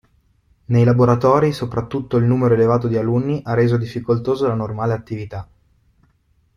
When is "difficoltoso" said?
3.77-4.47